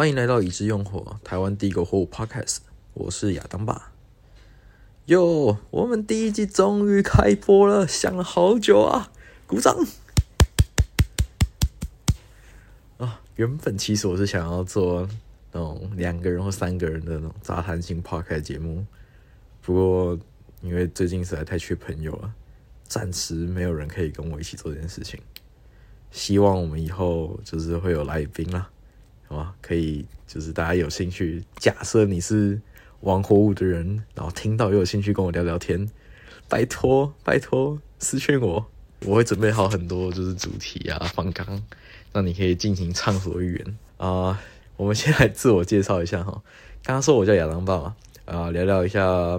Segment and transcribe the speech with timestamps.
[0.00, 2.60] 欢迎来到已知用火，台湾第一个火舞 Podcast，
[2.94, 3.92] 我是亚当爸。
[5.04, 9.12] 哟，我们第一季终于开播了，想了好久啊，
[9.46, 9.76] 鼓掌！
[12.96, 15.06] 啊，原本其实我是想要做
[15.52, 18.86] 那种两个人或三个人的那种杂谈型 Podcast 节目，
[19.60, 20.18] 不过
[20.62, 22.32] 因为最近实在太缺朋友了，
[22.88, 25.20] 暂时没有人可以跟我一起做这件事情。
[26.10, 28.70] 希望我们以后就是会有来宾啦。
[29.30, 32.60] 好吧，可以，就是大家有兴趣，假设你是
[33.02, 35.88] 玩火舞的人，然后听到又有兴趣跟我聊聊天，
[36.48, 38.66] 拜托拜托私讯我，
[39.06, 41.62] 我会准备好很多就是主题啊、方刚，
[42.12, 44.42] 让你可以尽情畅所欲言啊。
[44.76, 46.32] 我们先来自我介绍一下哈，
[46.82, 49.38] 刚刚说我叫亚当爸嘛，啊，聊聊一下，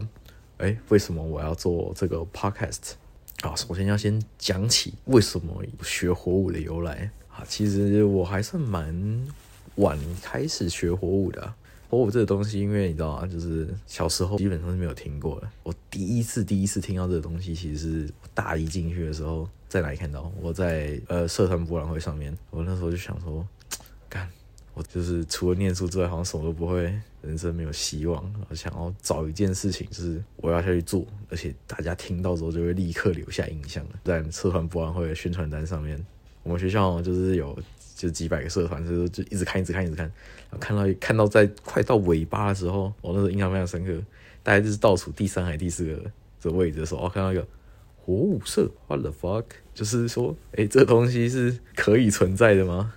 [0.59, 2.93] 哎，为什么我要做这个 podcast
[3.41, 3.53] 啊？
[3.57, 9.27] 首先要先讲起为什么学火舞的由来啊，其实我还算蛮。
[9.75, 11.53] 晚开始学火舞的
[11.89, 13.27] 火舞这个东西，因为你知道啊？
[13.27, 15.49] 就是小时候基本上是没有听过的。
[15.63, 20.31] 我第一次第一次听到这个东西，其实是大一进去的时候在哪里看到？
[20.41, 22.37] 我在呃社团博览会上面。
[22.49, 23.45] 我那时候就想说，
[24.07, 24.25] 干，
[24.73, 26.83] 我就是除了念书之外，好像什么都不会，
[27.21, 28.33] 人生没有希望。
[28.47, 33.95] 我想要找一件事情，就是我要下去做，而且大家听到之后就会立刻留下印象的。
[34.05, 36.01] 在社团博览会的宣传单上面，
[36.43, 37.57] 我们学校就是有。
[37.93, 40.11] 就几百个社团，就是就一直看，一直看，一直看，
[40.59, 43.93] 看到看到在快到尾巴的时候，我那时候印象非常深刻，
[44.41, 47.47] 大概就是倒数第三还第四个这位置的时候，我，看到一个
[47.95, 49.43] 火舞社，what the fuck？
[49.75, 52.91] 就是说，哎，这东西是可以存在的吗？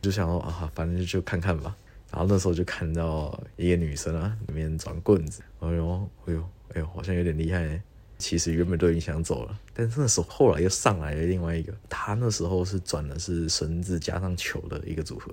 [0.00, 1.76] 就想说啊，反正就看看吧。
[2.12, 7.82] 然后那时候就看到一个女生啊，里面转棍子，哎呦，哎呦，哎呦，好像有点厉害。
[8.18, 15.32] 其实原本都已经想走了，但是那时候后来又上来了另外一个，他那时候是转的是绳子加上球的一个组合，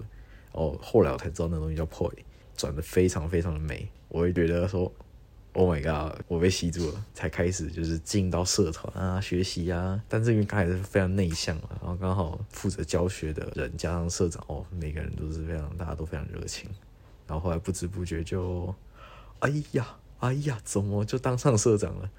[0.53, 2.11] 哦，后来我才知道那东西叫 poi，
[2.57, 4.91] 转的非常非常的美，我会觉得说
[5.53, 16.69] ，Oh my god，我被吸住了，才开始就是进到社团啊学习啊，但这边刚才是非常内向啊，然后刚好负责教学的人加上社长哦，每个人都是非常大家都非常热情，
[17.27, 18.73] 然后后来不知不觉就，
[19.39, 19.87] 哎呀
[20.19, 22.09] 哎呀，怎么就当上社长了？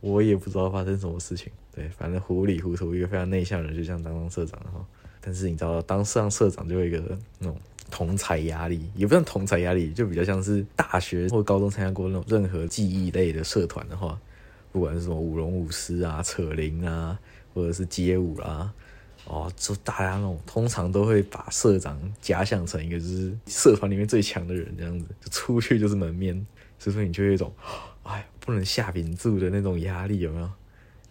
[0.00, 4.86] 我也不知道发生什么事情，对，反正糊里糊涂，一个非常内向的人就这样当上社长了哈。
[5.20, 7.02] 但是你知道，当上社长就有一个
[7.40, 7.56] 那种
[7.90, 14.16] 同才压力，也不算同才压力，就比较像是大学或高中参加过那种任何记忆类的社团的话，
[14.70, 17.18] 不管是什么舞龙舞狮啊、扯铃啊，
[17.52, 18.72] 或者是街舞啦，
[19.26, 26.46] 哦，就大家那种通常都会把社长假想成一个就是社团里面最强的人这样子，就出去就是门面，
[26.78, 27.52] 所以说你就有一种。
[28.08, 30.50] 哎，不能下屏住的那种压力有没有？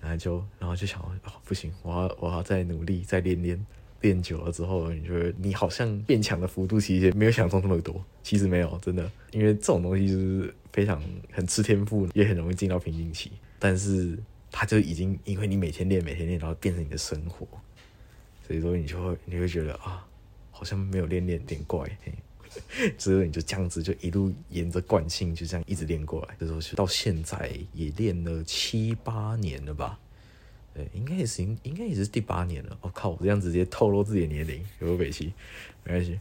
[0.01, 3.65] 然后就，然后就想，哦，不行，我要，我要再努力，再练练，
[4.01, 13.31] 练久了之后，你觉得你好像变强的幅度其实没有想象中那么多，其实没有，真的，因为这种东西就是非常很吃天赋，也很容易进到瓶颈期。
[13.59, 14.17] 但是
[14.51, 17.47] 它就已经因为你每天练，每天练，然后变成你的生活，
[18.45, 20.05] 所以说你就会，你会觉得啊，
[20.51, 21.89] 好像没有练练点怪。
[22.97, 26.35] 之后你就这样子，就一路沿着惯性，就这样一直练过来。
[26.39, 29.99] 这时候到现在也练了七八年了吧？
[30.73, 32.77] 对，应该也是，应该也是第八年了。
[32.81, 35.33] 我靠，我这样直接透露自己的年龄，有没有气？
[35.83, 36.19] 没关系。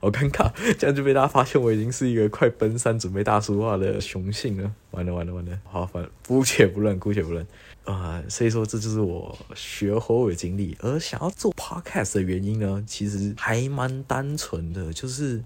[0.00, 4.72] 好尴尬， 这样就被大家发现我已经是一个快奔三、准备大叔化的雄性了。
[4.92, 7.46] 完了完了完了，好，反姑且不论，姑且不论
[7.84, 8.22] 啊。
[8.28, 10.76] 所以说，这就是我学火舞的经历。
[10.80, 15.42] 而想要做 podcast 的原因呢，其实还蛮单纯的，就是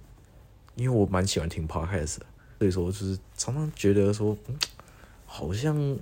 [0.77, 2.19] 因为我蛮喜欢听 podcast，
[2.59, 4.57] 所以说就是常常觉得说，嗯，
[5.25, 5.97] 好像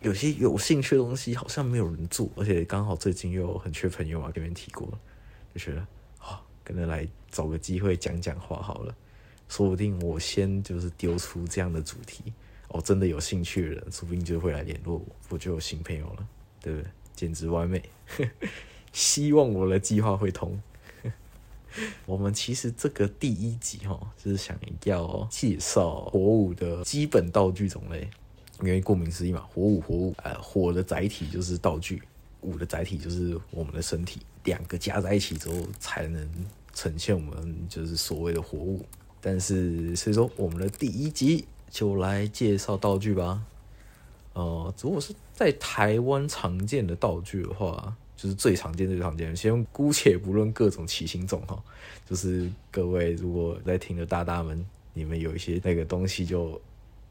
[0.00, 4.88] 有些有兴趣的东西好像没有人做，而且刚好最近又很缺朋友啊，跟别人提过，
[5.54, 5.86] 就觉得。
[6.66, 8.92] 可能来找个机会讲讲话好了，
[9.48, 12.32] 说不定我先就是丢出这样的主题，
[12.70, 16.26] 哦，真的有兴趣的人，说不定就会来联络我，我就有新朋友了，
[16.60, 16.90] 对不对？
[17.14, 17.80] 简直完美，
[18.92, 20.60] 希望我的计划会通。
[22.04, 28.10] 我们其实这个第一集哈，就是想要介绍火舞的基本道具种类，
[28.60, 32.02] 因为顾名思义嘛，火舞火舞，呃，火的载体就是道具。
[32.42, 36.28] 舞的载体就是我们的身体，两个加在一起之后才能
[36.76, 38.84] 呈现我们就是所谓的活物。
[39.20, 43.42] 但是所以说，我们的第一集就来介绍道具吧。
[44.34, 49.34] 呃，如果是在台湾常见的道具的话，就是最常见最常见。
[49.34, 51.60] 先姑且不论各种奇形种哈，
[52.08, 56.60] 就是各位如果在听的大大们，你们有一些那个东西，就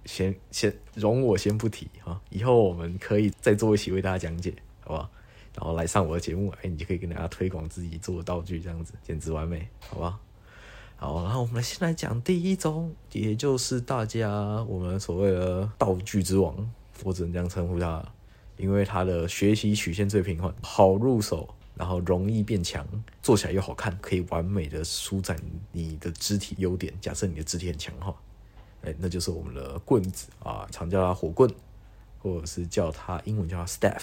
[0.06, 5.09] 先先容我先不提哈，以后我们可以再做一起为大家讲解，好不好？
[5.55, 10.19] 然后来上我的节目，哎，你就可以跟大家推广自己做的道具，这样子简直完美，好吧？
[10.97, 14.29] 好，然后我们先来讲第一种，也就是大家
[14.63, 16.55] 我们所谓的道具之王，
[17.03, 18.03] 我只能这样称呼它，
[18.57, 22.85] 因为它的学习曲线最平缓，好入手，然后容易变强，
[23.21, 25.37] 做起来又好看，可以完美的舒展
[25.71, 26.93] 你的肢体优点。
[26.99, 28.15] 假设你的肢体很强哈，
[28.83, 31.49] 哎，那就是我们的棍子啊，常叫它火棍，
[32.19, 34.01] 或者是叫它英文叫它 staff。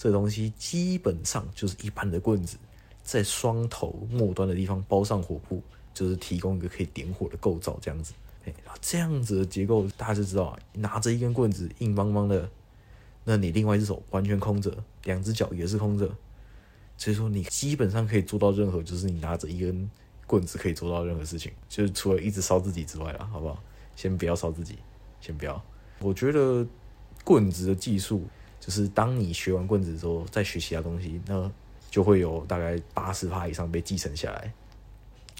[0.00, 2.56] 这东西基本上就是一般的棍子，
[3.02, 5.62] 在双头末端的地方包上火布。
[5.92, 8.14] 就是提供一个可以点火的构造，这样子，
[8.46, 12.48] 哎，这样子的结构大家就知道，拿着一根棍子硬邦邦的，
[13.24, 16.08] 那你另外一只手完全空着，两只脚也是空着，
[16.96, 19.90] 所以说你基本上可以做到任何，就是你拿着一根
[20.28, 23.60] 棍子可以做到任何事情，就是除了一直烧自己之外了，好不好？
[23.96, 24.78] 先不要烧自己，
[25.20, 25.62] 先不要。
[25.98, 26.64] 我觉得
[27.24, 28.24] 棍子的技术，
[28.70, 31.50] 就是当你学完棍子之后，再学其他东西，那
[31.90, 34.52] 就会有大概八十趴以上被继承下来。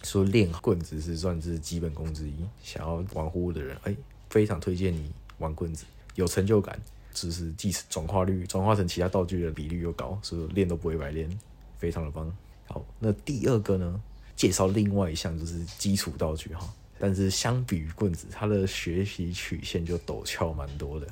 [0.02, 3.94] 说练棍子是算是基本功之一，想要玩呼的人，哎，
[4.30, 5.84] 非常推荐你玩棍子，
[6.16, 6.76] 有成就感，
[7.14, 11.30] 就是继承转化率转化成其他道具的比率又高，所以练都不会白练，
[11.78, 12.36] 非常的棒。
[12.66, 14.02] 好，那第二个呢，
[14.34, 16.68] 介绍另外一项就是基础道具哈，
[16.98, 21.06] 但是相比于棍子，它的学习曲线就陡峭蛮多的，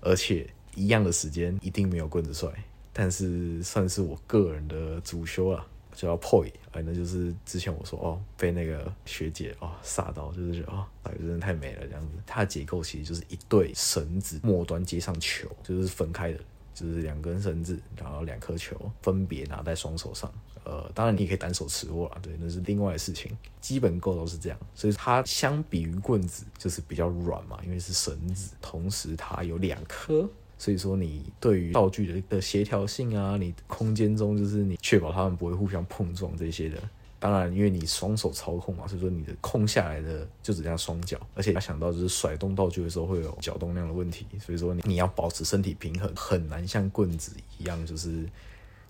[0.00, 2.48] 而且一样的时间一定没有棍子帅，
[2.92, 5.66] 但是算是我个人的主修了。
[5.96, 10.84] 叫 poi，哎，那就是之前我说哦，被那个学姐哦煞到，就是觉得哦，
[11.18, 12.08] 真的太美了这样子。
[12.26, 16.40] 它的结构其实就是一对绳子，末端接上球，就是分开的，
[16.74, 20.30] 就是两根绳子，然后两颗球分别拿在双手上。
[20.64, 23.34] 呃，当然你可以单手持握啊，对，那是另外的事情。
[23.62, 30.28] 基本构都是这样，所以它相比于棍子就是比较软嘛，因为是绳子，同时它有两颗。
[30.58, 36.78] 所以说，你对于道具的的协调性啊，你空间中就是你确保它们不会互相碰撞这些的。
[37.18, 48.24] 当然，因为你双手操控嘛，所以说你的空下来的就只剩双脚，而且要想到就是甩动道具的时候会有脚动量的问题，所以说你你要保持身体平衡，很难像棍子一样，就是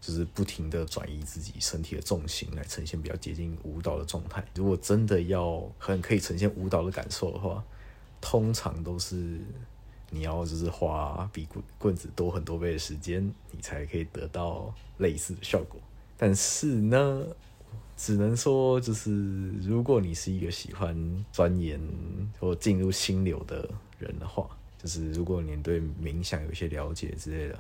[0.01, 4.45] 就是不停的转移自己身体的重心来呈现比较接近舞蹈的状态。
[4.55, 7.65] 如果真的要很可以呈现舞蹈的感受的话，
[8.21, 9.41] 通常都是。
[10.11, 15.81] 你要就是花比棍棍子多很多倍的时间，你才可以得到类似的效果。
[16.17, 17.27] 但是呢，
[17.97, 21.81] 只能说就是如果你是一个喜欢钻研
[22.39, 23.69] 或进入心流的
[23.99, 24.49] 人的话，
[24.81, 27.59] 就是如果你对冥想有一些了解之类的，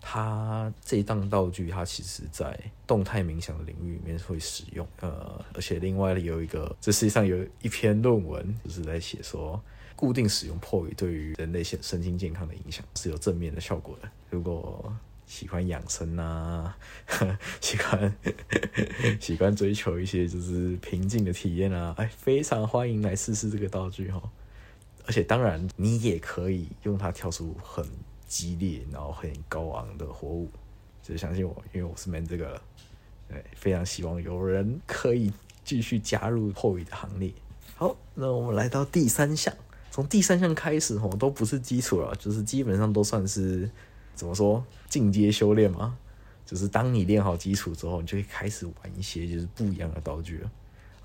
[0.00, 4.84] 它这一档道具它其实在动态冥想的领域里面会使用。
[5.00, 9.62] 呃，而且另外有一个，这实际上有一篇论文就是在写说。
[9.96, 14.08] 固定使用破语对于人类身身心健康的影响是有正面的效果的。
[14.30, 14.94] 如果
[15.26, 16.76] 喜欢养生啊，
[17.60, 18.14] 喜欢
[19.20, 24.22] 喜欢追求一些就是平静的体验啊，哎，非常欢迎来试试这个道具哈。
[25.06, 27.84] 而且当然，你也可以用它跳出很
[28.26, 30.50] 激烈然后很高昂的火舞。
[31.02, 32.60] 就相信我，因为我是 man 这个，
[33.28, 35.32] 对，非常希望有人可以
[35.64, 37.32] 继续加入破语的行列。
[37.74, 39.52] 好，那我们来到第三项。
[39.92, 43.70] 从第三项开始，吼都不是基础了，就是基本上都算是
[44.14, 45.96] 怎么说进阶修炼嘛。
[46.46, 50.50] 就是当你练好基础之后，你就会开始玩一些就是不一样的道具了。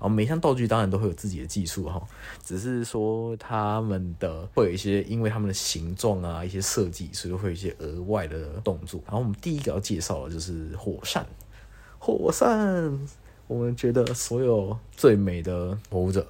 [0.00, 2.00] 后每项道具当然都会有自己的技术哈，
[2.42, 9.00] 只是说他们的会有一些，因为他们的形状啊一些设计，所以会有一些额外的动作。
[9.04, 11.26] 然后我们第一个要介绍的就是火扇，
[11.98, 12.98] 火扇，
[13.46, 16.26] 我们觉得所有最美的舞者。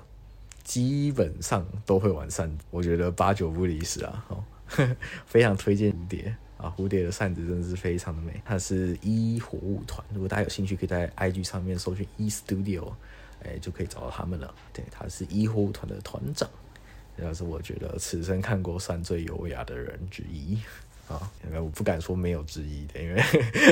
[0.69, 4.27] 基本上都会玩扇，我觉得八九不离十啊！
[4.29, 4.45] 哦，
[5.25, 8.39] 非常推荐蝴蝶啊，蝴蝶的扇子真的是非常的美。
[8.45, 12.93] 它是一火舞团，如果大家有兴趣，可以在 IG 上面搜寻 E Studio，
[13.43, 14.55] 哎，就可以找到他们了。
[14.71, 16.47] 对，他是一火舞团的团长，
[17.17, 20.59] 也是我觉得此生看过扇最优雅的人之一
[21.09, 21.33] 啊。
[21.49, 23.23] 因为我不敢说没有之一的，因为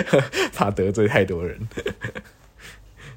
[0.55, 1.61] 怕得罪太多人。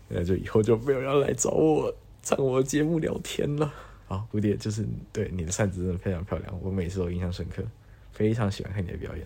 [0.09, 1.95] 那就以后就没有人来找我。
[2.21, 3.73] 上我的节目聊天了，
[4.07, 7.63] 好，蝴蝶就是对你的扇子真的非常漂亮，我每次都印象深刻，
[8.11, 9.25] 非常喜欢看你的表演。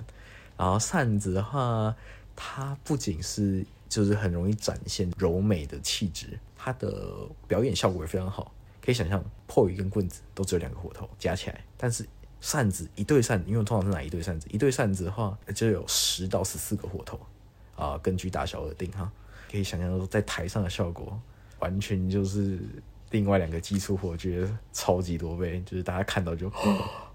[0.58, 1.96] 然后扇子的话，
[2.36, 8.54] 它不仅是就是很容易展现柔美的气质，它的表演效果也非常好。
[8.82, 12.06] 可以想象，破一根棍子都只有两个火头加起来，但是
[12.42, 14.48] 扇子一对扇，因为通常是哪一对扇子？
[14.52, 17.20] 一对扇子的话就有十到十四个火头
[17.76, 19.12] 啊，根据大小而定哈。
[19.50, 21.20] 可以想象说，在台上的效果
[21.63, 22.60] 完全就是。
[23.13, 26.58] 另外两个基础火觉得超级多倍，就是大家看到就，哇，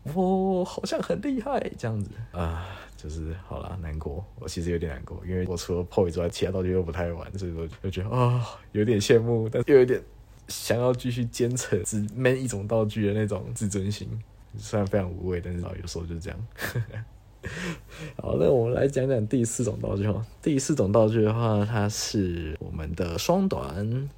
[0.64, 10.00] 好像很厉害这样子啊，就是好啦，难过，我其实有点难过，因为我除了 POY 之外，其他道具都不太玩，所以说就觉得啊，有点羡慕，但又有点
[10.46, 14.08] 想要继续坚持只闷一种道具的那种自尊心。
[14.56, 16.46] 虽然非常无谓，但是啊有时候就是这样。
[18.22, 20.24] 好，那我们来讲讲第四种道具哦。
[20.40, 24.08] 第四种道具的话，它是我们的双短。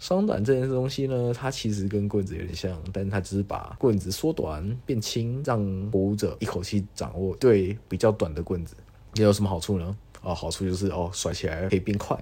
[0.00, 8.74] 双短这件东西呢，它其实跟棍子有点像，但它只是把棍子缩短变轻，让舞者一口气掌握对比较短的棍子。
[9.14, 9.96] 也有什么好处呢？
[10.22, 12.18] 哦，好处就是哦，甩起来可以变快，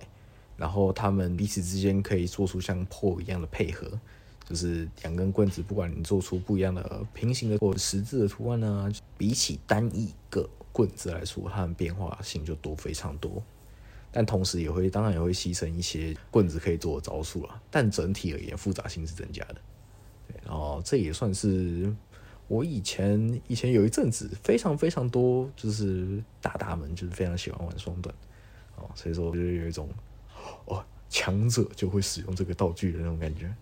[0.56, 3.88] 然后他们彼此之间可以做出像破一样的配合。
[4.48, 13.42] 就是两根棍子，不管你做出不一样的平行的或十字的图案呢，比起单一个棍子来说，它的变化性就多非常多。
[14.10, 17.62] 但同时也会，当然也会牺牲一些棍子可以做的招数了。
[17.70, 19.56] 但整体而言，复杂性是增加的。
[20.26, 21.94] 对，然后这也算是
[22.46, 28.14] 我以前以前有一阵子非常非常多，就是大大们就是非常喜欢玩双短
[28.76, 29.88] 哦，所以说就是有一种
[30.66, 33.54] 哦强者就会使用这个道具的那种感觉。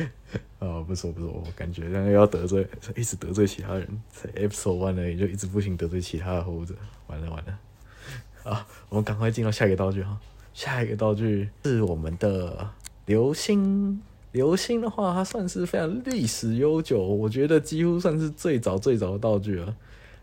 [0.58, 6.76] 啊，不错不错，我感觉这样要得罪，一直得罪其他人，才 episode one 呢，也就一直不行得罪其他的猴子，
[7.06, 7.58] 完了完了。
[8.50, 10.18] 啊，我们赶快进到下一个道具哈，
[10.54, 12.70] 下一个道具是我们的
[13.06, 14.00] 流星。
[14.32, 19.74] 流星的话，它算是非常历史悠久，我觉得几乎算是最早最早的道具了。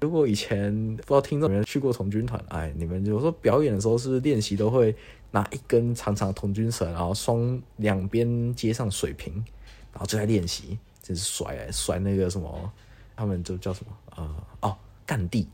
[0.01, 4.95] 如果以前不知道听众有没有去过童军团，哎，你们有时候表演的时候是不是练习都会？
[5.31, 9.43] 拿一根长长的童军绳，然后双两边接上水瓶，
[9.93, 12.71] 然后就在练习，就是甩甩那个什么，
[13.15, 15.47] 他们就叫什么啊哦干地，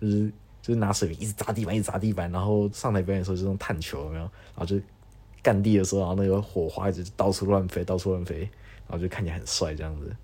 [0.00, 4.22] 就是就是拿水瓶一直砸地板，一直砸地板，然后上台表演的时候就用探球，有没有？
[4.22, 4.78] 然后就
[5.42, 8.40] 干地的时候，然后那个火花一直到处乱飞，到处乱飞，
[8.88, 10.14] 然后就看起来很帅这样子。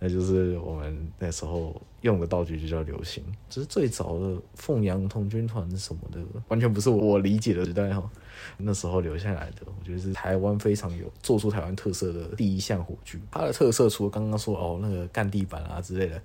[0.00, 3.22] 那就是我们那时候用的道具，就叫流星。
[3.48, 8.08] 只是最早的凤阳童军团什么的，完全不是我理解的时代哈。
[8.56, 13.20] 那时候留下来的，我觉得是台湾非常有做出台湾特色的第一项火炬。
[13.30, 16.22] 它的特色除了刚刚说哦那个干地板啊之类的，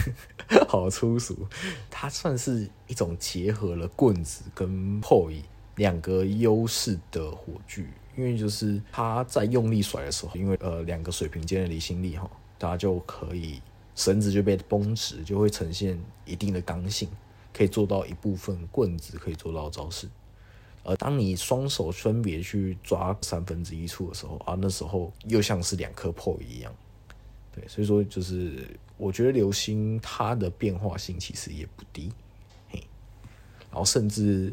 [0.66, 1.46] 好粗俗。
[1.90, 5.42] 它算是一种结合了棍子跟破椅
[5.76, 7.84] 两个优势的火炬，
[8.16, 12.30] 因为就是它在用力甩的时候，因为呃两个水平间的离心力哈。
[12.68, 13.60] 它就可以
[13.94, 17.08] 绳子就被绷直，就会呈现一定的刚性，
[17.52, 20.08] 可以做到一部分棍子可以做到招式。
[20.84, 26.74] 而当你双手分别去抓三分之一处的时候啊，那时候又像是两颗破一样。
[27.54, 28.66] 对，所以说就是
[28.96, 32.10] 我觉得流星它的变化性其实也不低。
[32.70, 32.82] 嘿，
[33.70, 34.52] 然后甚至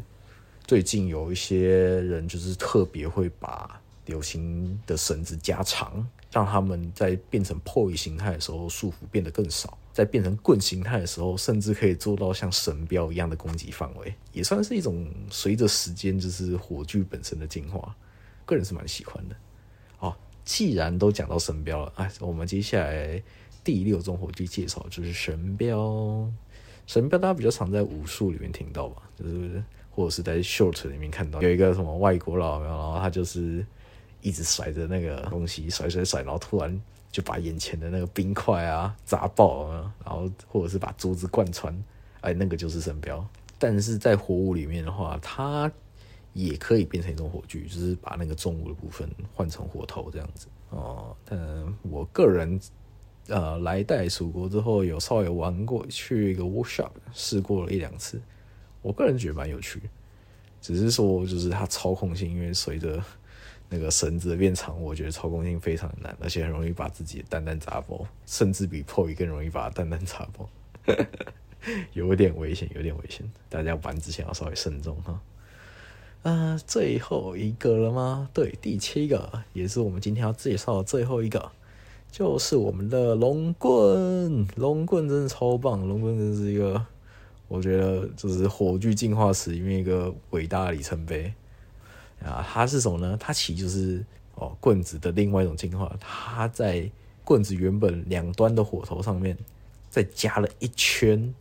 [0.66, 3.79] 最近有一些人就是特别会把
[4.10, 6.06] 流星的绳子加长。
[6.32, 17.96] 让他们在变成破译形态的时候，束缚变得更少；在变成棍形态的时候，甚至可以做到像神标一样的攻击范围，也算是一种随着时间就是火炬本身的进化。
[18.46, 19.34] 个人是蛮喜欢的。
[19.96, 23.20] 好，既然都讲到神标了，哎，我们接下来
[23.64, 26.30] 第六种火炬介绍就是神标。
[26.86, 33.66] 神标大家比较常在武术里面听到吧，就是或者是在 short 里面看到，有一个什么外国佬，然后他就是。
[34.22, 41.74] 一直甩着那个东西，甩甩甩，然后突然就把眼前的那个冰块啊砸爆啊，然后或者是把珠子贯穿，
[42.20, 43.26] 哎，那个就是神标。
[43.58, 45.70] 但是在火舞里面的话，它
[46.32, 51.14] 也可以变成一种火炬，就是把那个重物的部分换成火头这样子哦。
[51.24, 51.38] 但
[51.82, 52.58] 我个人
[53.26, 58.20] 呃来袋蜀国之后，有稍微玩过，去一个 workshop 试过了一两次，
[58.80, 59.82] 我个人觉得蛮有趣，
[60.60, 63.02] 只是说就是它操控性，因为随着
[63.72, 70.48] 那个绳子变长，我觉得操控性非常难，而且很容易把自己的蛋蛋砸爆，甚至比破鱼更容易把蛋蛋砸爆，
[71.94, 75.20] 有点危险，有点危险，大家玩之前要稍微慎重哈。
[76.22, 78.28] 啊，最后一个了吗？
[78.34, 81.52] 对，第七个也是我们今天要介绍的最后一个，
[82.10, 84.46] 就是我们的龙棍。
[84.56, 86.84] 龙棍真的超棒，龙棍真是一个，
[87.46, 91.32] 我觉得就是火炬进化史里面一个伟大的里程碑。
[92.24, 93.16] 啊，它是什么呢？
[93.18, 95.94] 它其实就是哦棍子的另外一种进化。
[96.00, 96.90] 它在
[97.24, 99.36] 棍子原本两端的火头上面，
[99.88, 101.34] 再加了一圈，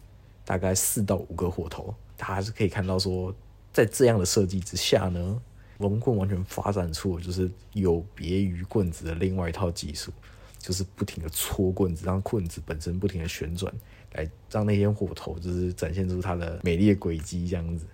[0.45, 1.93] 大概四到五个火头。
[2.15, 3.33] 大家是可以看到说，
[3.71, 5.41] 在这样的设计之下呢，
[5.77, 10.11] 龙棍完全发展出就是有别于棍子的另外一套技术，
[10.57, 13.73] 就是不停的搓棍子，让棍子本身不停的旋转，
[14.13, 17.85] 来让那些火头就是展现出它的美丽的轨迹这样子。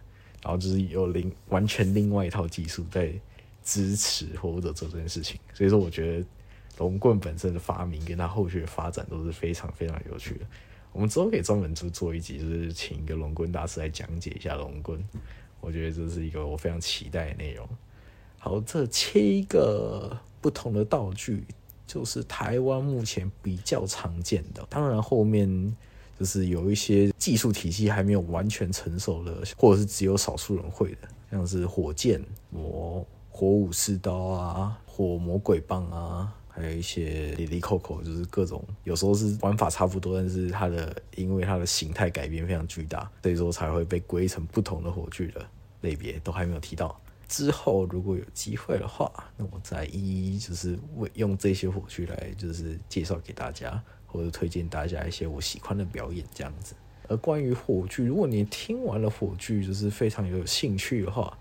[0.45, 3.11] 然后就是有另完全另外一套技术在
[3.63, 6.25] 支持或者做这件事情，所以说我觉得
[6.77, 10.45] 龙棍本身的发明跟它后续的发展都是非常非常有趣的。
[10.93, 15.03] 我们之后可以专门做一集，就是请一个龙棍大师来讲解一下龙棍，
[15.61, 17.67] 我觉得这是一个我非常期待的内容。
[18.37, 21.43] 好，这七个不同的道具，
[21.87, 24.63] 就是台湾目前比较常见的。
[24.69, 25.75] 当然，后面
[26.17, 36.33] 就是有一些技术体系还没有完全成熟的，或者是只有少数人会的，像是火箭魔、火武士刀啊、火魔鬼棒啊。
[36.57, 45.45] 还有一些里里扣扣，就是各种，有时候是玩法差不多，但是它的因为它的形态改变非常巨大，所以说才会被归成不同的火炬的
[45.81, 46.97] 类别，都还没有提到。
[47.27, 53.83] 之后如果有机会的话，那我再一一就是为用这些火炬来就是介绍给大家，
[54.15, 56.73] 或者推荐大家一些我喜欢的表演这样子。
[57.07, 61.37] 而关于火炬，如果你听完了火炬就是非常有兴趣的话，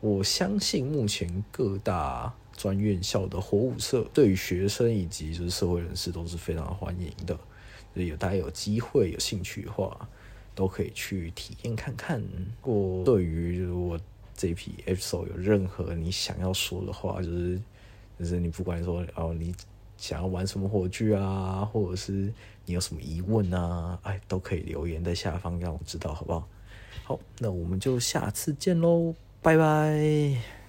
[0.00, 2.32] 我相信目前各大。
[2.56, 7.34] 专院校的火舞社对于学生以及就是社会人士都是非常欢迎的，
[7.94, 10.06] 所以有大家有机会有兴趣的话，
[10.54, 12.22] 都可以去体验看看。
[12.60, 13.98] 或对于如果
[14.36, 17.58] 这批 episode 有任何你想要说的话，就是
[18.18, 19.54] 就是你不管说哦你
[20.00, 22.32] 想要玩什么火炬啊，或者是
[22.64, 26.48] 你有什么疑问啊，哎都可以留言在下方让我知道，好不好？
[27.04, 30.59] 好，那我们就下次见喽，拜拜。